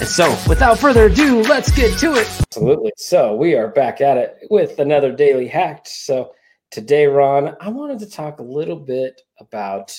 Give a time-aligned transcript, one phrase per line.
[0.00, 2.26] And so, without further ado, let's get to it.
[2.40, 2.92] Absolutely.
[2.96, 5.86] So, we are back at it with another daily hack.
[5.86, 6.32] So,
[6.72, 9.96] today, Ron, I wanted to talk a little bit about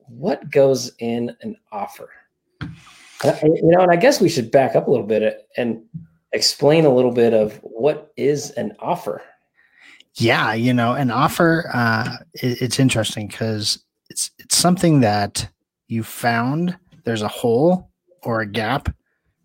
[0.00, 2.10] what goes in an offer.
[2.60, 5.82] Uh, you know, and I guess we should back up a little bit and
[6.32, 9.22] explain a little bit of what is an offer.
[10.14, 11.70] Yeah, you know, an offer.
[11.72, 15.48] Uh, it, it's interesting because it's it's something that
[15.86, 16.76] you found.
[17.04, 17.92] There's a hole
[18.24, 18.88] or a gap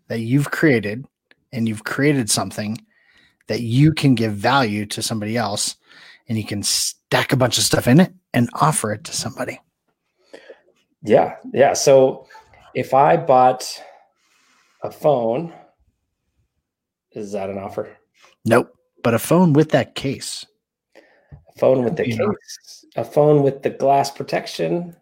[0.08, 1.06] that you've created
[1.52, 2.78] and you've created something
[3.46, 5.76] that you can give value to somebody else
[6.28, 9.60] and you can stack a bunch of stuff in it and offer it to somebody.
[11.02, 11.36] Yeah.
[11.52, 11.74] Yeah.
[11.74, 12.26] So
[12.74, 13.82] if I bought
[14.82, 15.52] a phone,
[17.12, 17.96] is that an offer?
[18.44, 18.74] Nope.
[19.02, 20.46] But a phone with that case.
[21.54, 24.96] A phone with the case, a phone with the glass protection,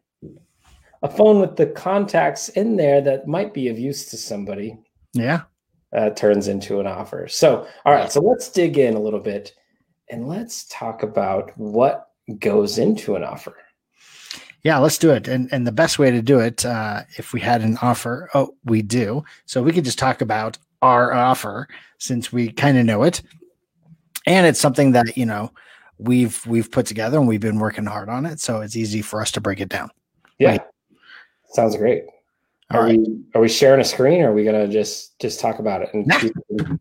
[1.03, 4.79] a phone with the contacts in there that might be of use to somebody.
[5.13, 5.43] Yeah.
[5.95, 7.29] Uh, turns into an offer.
[7.29, 8.11] So, all right.
[8.11, 9.53] So let's dig in a little bit
[10.11, 13.57] and let's talk about what goes into an offer.
[14.63, 15.27] Yeah, let's do it.
[15.27, 18.55] And and the best way to do it, uh, if we had an offer, oh,
[18.65, 19.25] we do.
[19.45, 23.23] So we could just talk about our offer since we kind of know it,
[24.27, 25.53] and it's something that you know
[25.99, 28.39] we've we've put together and we've been working hard on it.
[28.39, 29.91] So it's easy for us to break it down.
[30.39, 30.63] Yeah, right?
[31.53, 32.05] sounds great.
[32.73, 32.99] Are right.
[32.99, 35.91] we are we sharing a screen or are we gonna just just talk about it?
[35.93, 36.11] And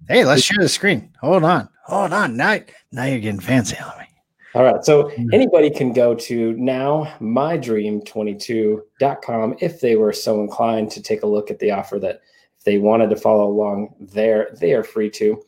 [0.08, 1.10] hey, let's share the screen.
[1.22, 2.38] Hold on, hold on.
[2.38, 2.60] Now,
[2.92, 4.06] now you're getting fancy on me.
[4.54, 4.84] All right.
[4.84, 5.30] So mm-hmm.
[5.34, 11.60] anybody can go to nowmydream22.com if they were so inclined to take a look at
[11.60, 12.20] the offer that
[12.58, 15.42] if they wanted to follow along there, they are free to.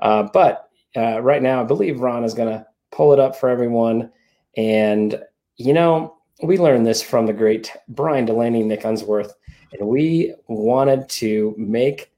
[0.00, 3.50] Uh, but uh, right now, I believe Ron is going to pull it up for
[3.50, 4.10] everyone.
[4.56, 5.22] And,
[5.56, 9.34] you know, we learned this from the great Brian Delaney, Nick Unsworth
[9.78, 12.12] and we wanted to make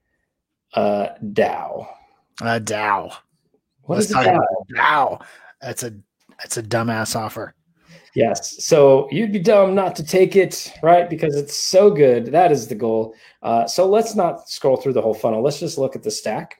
[0.74, 1.86] a DAO.
[2.41, 3.12] A DAO.
[3.82, 4.38] What Let's is DAO?
[4.74, 5.22] DAO.
[5.60, 5.92] That's a
[6.38, 7.54] that's a dumbass offer.
[8.14, 8.64] Yes.
[8.64, 11.08] So you'd be dumb not to take it, right?
[11.08, 12.26] Because it's so good.
[12.26, 13.14] That is the goal.
[13.42, 15.42] Uh, so let's not scroll through the whole funnel.
[15.42, 16.58] Let's just look at the stack.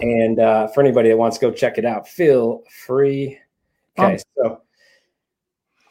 [0.00, 3.38] And uh, for anybody that wants to go check it out, feel free.
[3.98, 4.14] Okay.
[4.14, 4.62] Um, so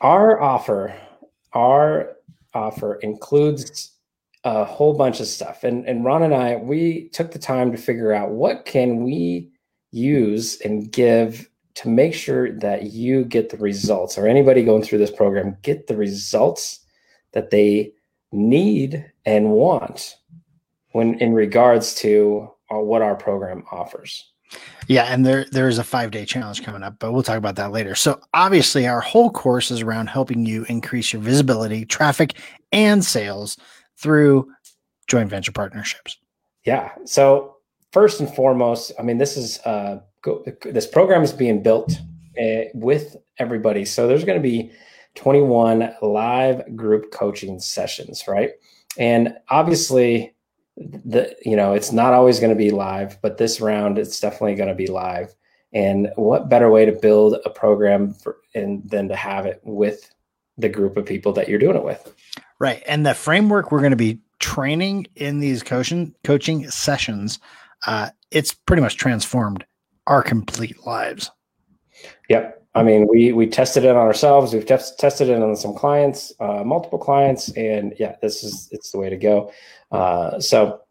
[0.02, 0.94] our offer,
[1.54, 2.18] our
[2.54, 3.92] offer includes
[4.44, 5.64] a whole bunch of stuff.
[5.64, 9.52] And and Ron and I, we took the time to figure out what can we
[9.92, 14.98] use and give to make sure that you get the results or anybody going through
[14.98, 16.80] this program get the results
[17.34, 17.94] that they
[18.32, 20.18] need and want
[20.92, 24.31] when in regards to uh, what our program offers.
[24.88, 27.56] Yeah, and there there is a five day challenge coming up, but we'll talk about
[27.56, 27.96] that later.
[27.96, 32.34] So obviously, our whole course is around helping you increase your visibility, traffic,
[32.72, 33.58] and sales
[33.98, 34.52] through
[35.08, 36.18] joint venture partnerships.
[36.66, 36.92] Yeah.
[37.06, 37.58] So
[37.92, 42.00] first and foremost, I mean, this is uh, go, this program is being built
[42.42, 43.86] uh, with everybody.
[43.86, 44.72] So there's going to be
[45.16, 48.52] 21 live group coaching sessions, right?
[48.98, 50.36] And obviously,
[50.78, 54.56] the you know it's not always going to be live but this round it's definitely
[54.56, 55.34] going to be live.
[55.74, 60.14] And what better way to build a program for, and than to have it with
[60.58, 62.14] the group of people that you're doing it with?
[62.60, 67.40] Right and the framework we're going to be training in these coaching coaching sessions
[67.88, 69.66] uh, it's pretty much transformed
[70.08, 71.32] our complete lives.
[72.30, 75.74] Yep i mean we we tested it on ourselves we've test, tested it on some
[75.74, 79.52] clients uh, multiple clients and yeah this is it's the way to go
[79.92, 80.82] uh, so,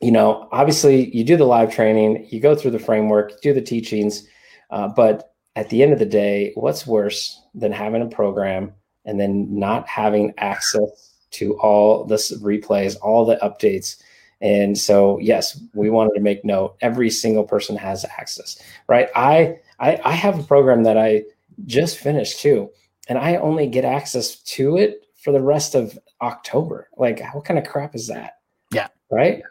[0.00, 3.60] you know, obviously you do the live training, you go through the framework, do the
[3.60, 4.26] teachings,
[4.70, 8.72] uh, but at the end of the day, what's worse than having a program
[9.04, 14.00] and then not having access to all the replays, all the updates?
[14.40, 16.76] And so, yes, we wanted to make note.
[16.80, 19.08] Every single person has access, right?
[19.16, 21.24] I I, I have a program that I
[21.66, 22.70] just finished too,
[23.08, 26.88] and I only get access to it for the rest of October.
[26.96, 28.34] Like, what kind of crap is that?
[28.72, 28.88] Yeah.
[29.10, 29.42] Right.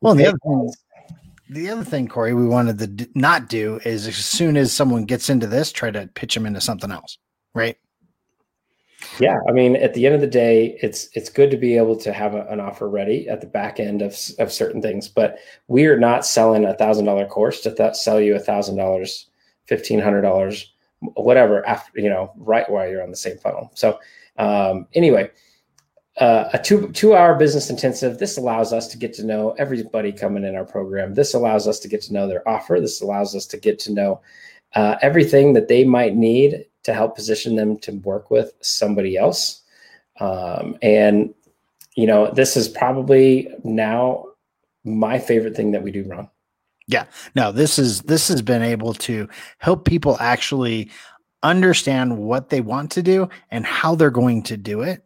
[0.00, 0.70] Well, the other thing,
[1.48, 5.30] the other thing, Corey, we wanted to not do is as soon as someone gets
[5.30, 7.18] into this, try to pitch them into something else.
[7.54, 7.78] Right.
[9.18, 11.96] Yeah, I mean, at the end of the day, it's it's good to be able
[11.96, 15.08] to have a, an offer ready at the back end of of certain things.
[15.08, 15.38] But
[15.68, 19.28] we are not selling a thousand dollar course to th- sell you a thousand dollars,
[19.66, 21.66] fifteen hundred dollars, whatever.
[21.66, 23.70] After you know, right while you're on the same funnel.
[23.74, 23.98] So
[24.38, 25.30] um, anyway,
[26.18, 28.18] uh, a two two hour business intensive.
[28.18, 31.14] This allows us to get to know everybody coming in our program.
[31.14, 32.80] This allows us to get to know their offer.
[32.80, 34.20] This allows us to get to know
[34.74, 39.60] uh, everything that they might need to help position them to work with somebody else.
[40.20, 41.34] Um, and,
[41.96, 44.26] you know, this is probably now
[44.84, 46.30] my favorite thing that we do wrong.
[46.86, 49.28] Yeah, no, this is this has been able to
[49.58, 50.88] help people actually
[51.42, 55.02] understand what they want to do and how they're going to do it.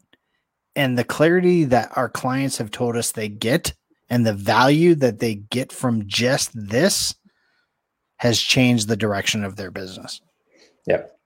[0.76, 3.72] And the clarity that our clients have told us they get
[4.10, 7.14] and the value that they get from just this
[8.18, 10.20] has changed the direction of their business.
[10.86, 11.16] Yep.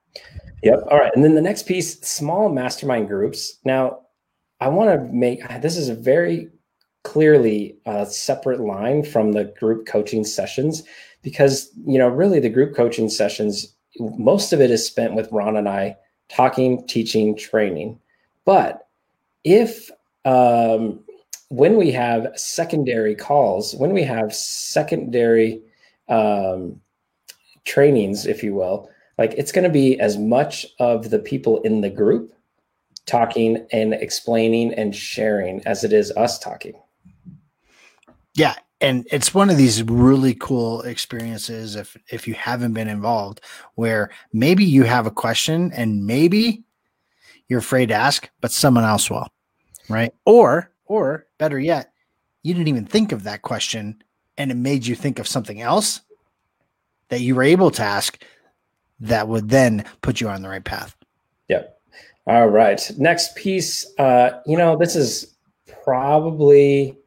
[0.65, 0.79] Yep.
[0.89, 1.11] All right.
[1.13, 3.59] And then the next piece small mastermind groups.
[3.65, 3.99] Now,
[4.59, 6.49] I want to make this is a very
[7.03, 10.81] clearly a separate line from the group coaching sessions
[11.21, 15.55] because, you know, really the group coaching sessions, most of it is spent with Ron
[15.55, 15.97] and I
[16.29, 17.99] talking, teaching, training.
[18.43, 18.87] But
[19.43, 19.91] if,
[20.25, 21.03] um,
[21.49, 25.61] when we have secondary calls, when we have secondary
[26.09, 26.81] um,
[27.65, 31.81] trainings, if you will, like it's going to be as much of the people in
[31.81, 32.33] the group
[33.05, 36.73] talking and explaining and sharing as it is us talking.
[38.33, 43.41] Yeah, and it's one of these really cool experiences if if you haven't been involved
[43.75, 46.63] where maybe you have a question and maybe
[47.47, 49.27] you're afraid to ask but someone else will
[49.89, 51.93] right or or better yet
[52.43, 54.03] you didn't even think of that question
[54.37, 56.01] and it made you think of something else
[57.09, 58.21] that you were able to ask
[58.99, 60.95] that would then put you on the right path.
[61.49, 61.79] Yep.
[62.27, 62.91] All right.
[62.97, 63.85] Next piece.
[63.97, 65.35] Uh, you know, this is
[65.83, 66.97] probably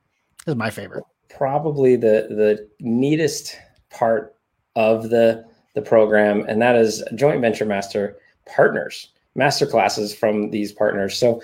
[0.44, 1.04] this is my favorite.
[1.28, 3.56] Probably the the neatest
[3.90, 4.36] part
[4.76, 5.44] of the
[5.74, 11.16] the program, and that is joint venture master partners, master classes from these partners.
[11.16, 11.42] So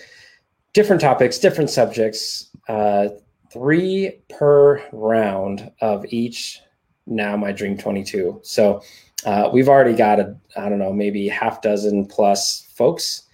[0.72, 3.08] different topics, different subjects, uh,
[3.52, 6.60] three per round of each.
[7.06, 8.40] Now my dream 22.
[8.42, 8.82] So
[9.24, 13.24] uh, we've already got a I don't know maybe half dozen plus folks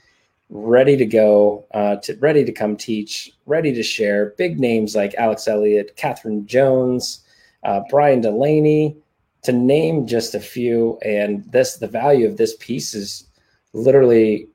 [0.50, 4.34] ready to go, uh, to ready to come teach, ready to share.
[4.36, 7.24] Big names like Alex Elliott, Catherine Jones,
[7.62, 8.96] uh, Brian Delaney,
[9.42, 10.98] to name just a few.
[11.04, 13.28] And this the value of this piece is
[13.72, 14.48] literally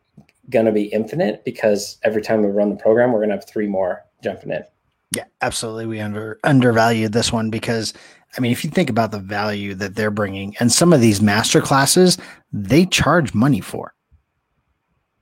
[0.50, 3.48] going to be infinite because every time we run the program, we're going to have
[3.48, 4.64] three more jumping in.
[5.12, 5.86] Yeah, absolutely.
[5.86, 7.94] We under undervalued this one because
[8.38, 11.22] I mean, if you think about the value that they're bringing, and some of these
[11.22, 12.18] master classes,
[12.52, 13.94] they charge money for.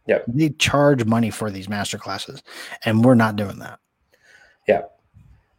[0.08, 0.26] Yep.
[0.28, 2.42] They charge money for these master classes,
[2.86, 3.80] and we're not doing that.
[4.68, 4.82] Yeah.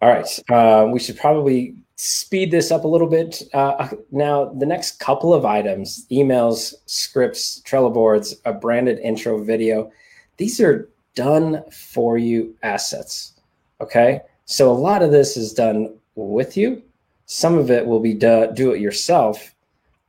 [0.02, 0.40] All right.
[0.50, 3.42] Uh, we should probably speed this up a little bit.
[3.54, 9.90] Uh, now, the next couple of items emails, scripts, Trello boards, a branded intro video
[10.36, 13.32] these are done for you assets.
[13.80, 14.20] Okay.
[14.46, 16.82] So a lot of this is done with you
[17.26, 19.54] some of it will be do, do it yourself.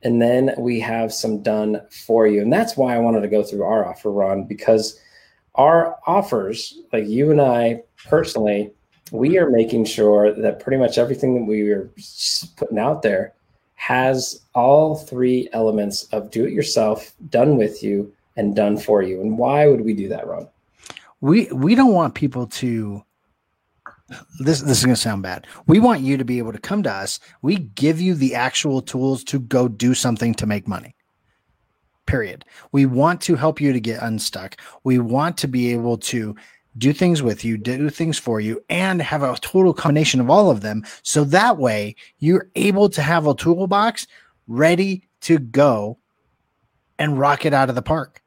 [0.02, 2.42] And then we have some done for you.
[2.42, 5.00] And that's why I wanted to go through our offer, Ron, because
[5.54, 8.72] our offers, like you and I personally,
[9.10, 11.90] we are making sure that pretty much everything that we are
[12.56, 13.34] putting out there
[13.76, 19.20] has all three elements of do it yourself, done with you, and done for you.
[19.20, 20.48] And why would we do that, Ron?
[21.20, 23.04] We we don't want people to
[24.38, 25.46] this this is going to sound bad.
[25.66, 27.18] We want you to be able to come to us.
[27.42, 30.94] We give you the actual tools to go do something to make money.
[32.06, 32.44] Period.
[32.70, 34.60] We want to help you to get unstuck.
[34.84, 36.36] We want to be able to
[36.78, 40.50] do things with you, do things for you, and have a total combination of all
[40.50, 40.84] of them.
[41.02, 44.06] So that way you're able to have a toolbox
[44.46, 45.98] ready to go
[46.98, 48.22] and rock it out of the park.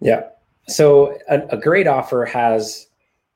[0.00, 0.24] Yeah.
[0.68, 2.88] So a, a great offer has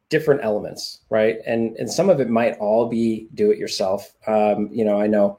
[0.09, 1.39] different elements, right?
[1.47, 4.13] And and some of it might all be do it yourself.
[4.27, 5.39] Um, you know, I know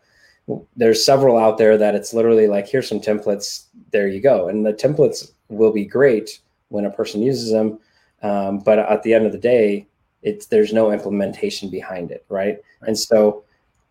[0.76, 4.66] there's several out there that it's literally like here's some templates, there you go, and
[4.66, 7.80] the templates will be great when a person uses them,
[8.24, 9.88] um, but at the end of the day,
[10.22, 12.58] it's there's no implementation behind it, right?
[12.82, 12.88] right.
[12.88, 13.44] And so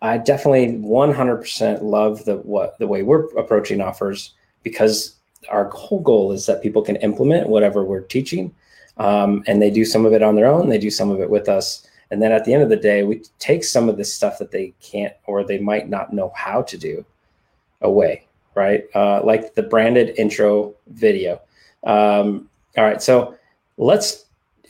[0.02, 5.16] I definitely 100% love the what the way we're approaching offers because
[5.48, 8.54] our whole goal is that people can implement whatever we're teaching
[8.96, 10.68] um, and they do some of it on their own.
[10.68, 11.86] They do some of it with us.
[12.10, 14.52] And then at the end of the day, we take some of this stuff that
[14.52, 17.04] they can't or they might not know how to do
[17.82, 18.84] away, right?
[18.94, 21.40] Uh, like the branded intro video.
[21.84, 23.02] Um, All right.
[23.02, 23.36] So
[23.76, 24.26] let's,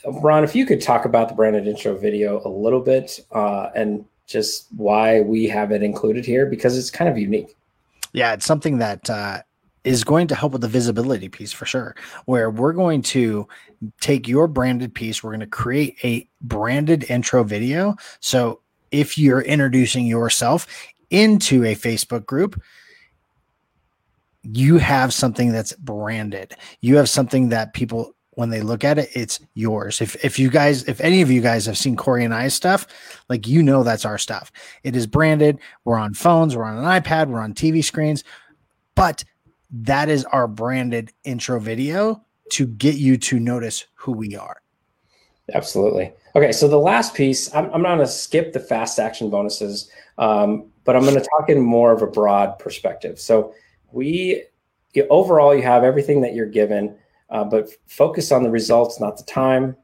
[0.07, 4.05] Ron, if you could talk about the branded intro video a little bit uh, and
[4.27, 7.57] just why we have it included here because it's kind of unique.
[8.13, 9.43] Yeah, it's something that uh,
[9.87, 11.95] is going to help with the visibility piece for sure.
[12.25, 13.47] Where we're going to
[14.01, 17.95] take your branded piece, we're going to create a branded intro video.
[18.19, 20.67] So if you're introducing yourself
[21.11, 22.61] into a Facebook group,
[24.43, 26.57] you have something that's branded.
[26.81, 30.03] You have something that people when they look at it, it's yours.
[30.03, 32.87] If if you guys, if any of you guys have seen Corey and I stuff,
[33.31, 34.53] like you know that's our stuff.
[34.83, 35.59] It is branded.
[35.85, 38.25] We're on phones, we're on an iPad, we're on TV screens,
[38.95, 39.25] but
[39.85, 44.63] that is our branded intro video to get you to notice who we are.
[45.55, 46.13] Absolutely.
[46.35, 49.91] Okay, so the last piece, I'm, I'm not going to skip the fast action bonuses,
[50.19, 53.19] um, but I'm going to talk in more of a broad perspective.
[53.19, 53.55] So
[53.93, 54.45] we
[54.93, 56.97] you, overall, you have everything that you're given,
[57.31, 59.77] uh, but focus on the results, not the time.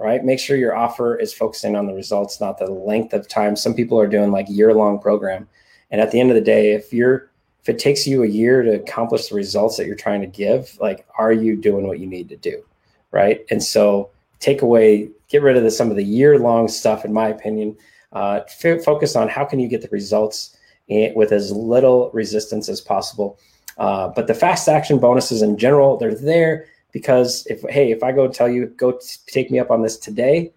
[0.00, 0.24] Right.
[0.24, 3.54] Make sure your offer is focusing on the results, not the length of time.
[3.54, 5.48] Some people are doing like year long program,
[5.90, 7.30] and at the end of the day, if you're
[7.64, 10.76] if it takes you a year to accomplish the results that you're trying to give,
[10.82, 12.62] like, are you doing what you need to do?
[13.10, 13.46] Right.
[13.50, 17.12] And so take away, get rid of the, some of the year long stuff, in
[17.12, 17.74] my opinion.
[18.12, 22.68] Uh, f- focus on how can you get the results in, with as little resistance
[22.68, 23.38] as possible.
[23.78, 28.12] Uh, but the fast action bonuses in general, they're there because if, hey, if I
[28.12, 30.52] go tell you, go t- take me up on this today,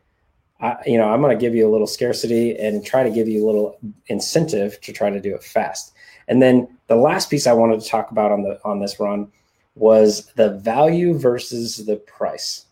[0.59, 3.29] I, you know, I'm going to give you a little scarcity and try to give
[3.29, 5.93] you a little incentive to try to do it fast.
[6.27, 9.31] And then the last piece I wanted to talk about on the on this run
[9.75, 12.65] was the value versus the price.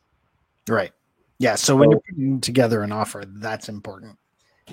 [0.67, 0.91] Right.
[1.37, 1.55] Yeah.
[1.55, 4.17] So, so when you're putting together an offer, that's important.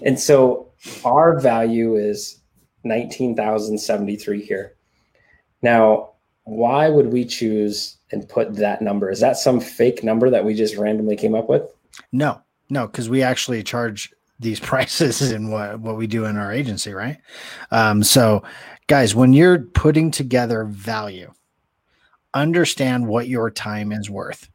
[0.02, 0.70] And so
[1.04, 2.40] our value is
[2.84, 4.74] 19,073 here.
[5.60, 6.10] Now,
[6.44, 9.10] why would we choose and put that number?
[9.10, 11.62] Is that some fake number that we just randomly came up with?
[12.10, 14.12] No, no, because we actually charge
[14.42, 17.18] these prices and what, what we do in our agency, right?
[17.70, 18.42] Um, so,
[18.86, 21.32] guys, when you're putting together value,
[22.34, 24.48] understand what your time is worth.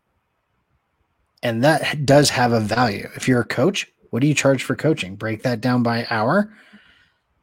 [1.44, 3.08] And that does have a value.
[3.15, 5.15] If you're a coach, what do you charge for coaching?
[5.15, 6.51] Break that down by hour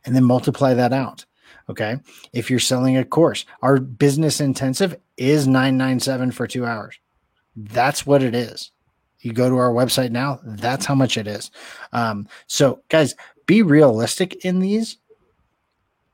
[0.04, 1.24] and then multiply that out.
[1.68, 1.96] Okay.
[2.32, 6.98] If you're selling a course, our business intensive is 997 for two hours.
[7.56, 8.70] That's what it is.
[9.24, 11.50] You go to our website now, that's how much it is.
[11.92, 13.14] Um, so, guys,
[13.46, 14.98] be realistic in these,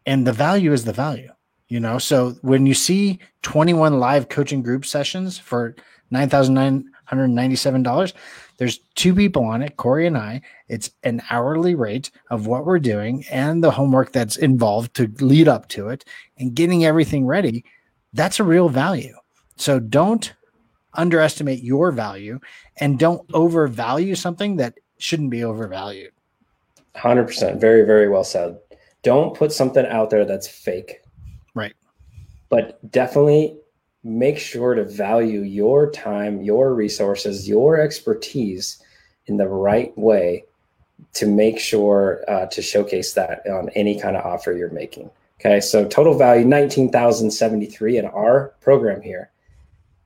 [0.06, 1.32] and the value is the value.
[1.68, 5.76] You know, so when you see 21 live coaching group sessions for
[6.12, 8.12] $9,997,
[8.56, 10.42] there's two people on it, Corey and I.
[10.68, 15.46] It's an hourly rate of what we're doing and the homework that's involved to lead
[15.46, 16.04] up to it
[16.38, 17.64] and getting everything ready.
[18.12, 19.14] That's a real value.
[19.56, 20.32] So don't
[20.94, 22.40] underestimate your value
[22.78, 26.12] and don't overvalue something that shouldn't be overvalued.
[26.96, 27.60] 100%.
[27.60, 28.58] Very, very well said.
[29.02, 31.02] Don't put something out there that's fake.
[31.54, 31.74] Right.
[32.48, 33.56] But definitely
[34.02, 38.82] make sure to value your time, your resources, your expertise
[39.26, 40.44] in the right way
[41.14, 45.10] to make sure uh, to showcase that on any kind of offer you're making.
[45.40, 49.30] Okay, so total value 19,073 in our program here.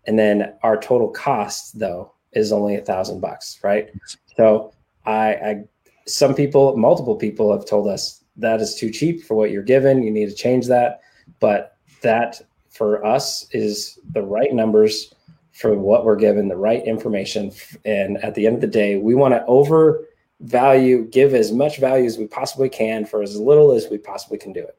[0.06, 3.90] And then our total cost though is only a thousand bucks, right?
[4.36, 4.72] So
[5.06, 5.64] I, I
[6.06, 10.02] some people, multiple people have told us that is too cheap for what you're given.
[10.02, 11.00] You need to change that.
[11.40, 15.14] But that for us is the right numbers
[15.52, 17.52] for what we're given, the right information.
[17.84, 22.04] And at the end of the day, we want to overvalue, give as much value
[22.04, 24.76] as we possibly can for as little as we possibly can do it.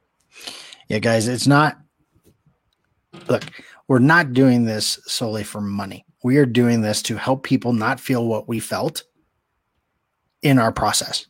[0.88, 1.78] Yeah, guys, it's not,
[3.28, 3.42] look,
[3.88, 6.04] we're not doing this solely for money.
[6.24, 9.04] We are doing this to help people not feel what we felt
[10.42, 11.26] in our process.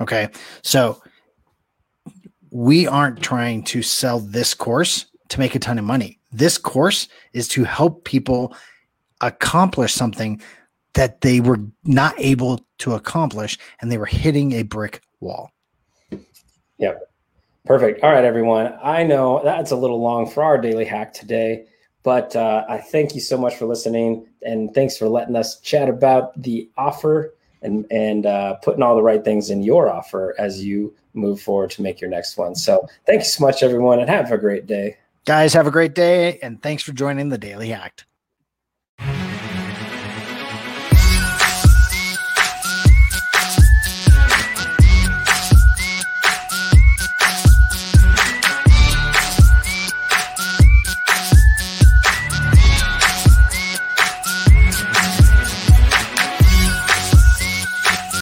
[0.00, 0.28] Okay.
[0.62, 1.00] So
[2.50, 6.18] we aren't trying to sell this course to make a ton of money.
[6.32, 8.54] This course is to help people
[9.20, 10.40] accomplish something
[10.94, 15.50] that they were not able to accomplish and they were hitting a brick wall.
[16.78, 17.10] Yep.
[17.64, 18.02] Perfect.
[18.02, 18.78] All right, everyone.
[18.82, 21.66] I know that's a little long for our daily hack today,
[22.06, 25.88] but uh, I thank you so much for listening and thanks for letting us chat
[25.88, 30.64] about the offer and and uh, putting all the right things in your offer as
[30.64, 32.54] you move forward to make your next one.
[32.54, 34.98] So thank you so much, everyone, and have a great day.
[35.24, 38.04] Guys, have a great day and thanks for joining the Daily Hack.